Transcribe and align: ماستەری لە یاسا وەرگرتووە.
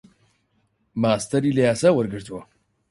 ماستەری 1.01 1.55
لە 1.57 1.61
یاسا 1.67 1.89
وەرگرتووە. 1.93 2.41